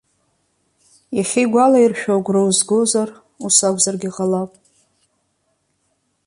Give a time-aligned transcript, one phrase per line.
[1.17, 3.09] Иахьа игәалаиршәо агәра узгозар,
[3.45, 4.51] ус акәзаргьы ҟалап.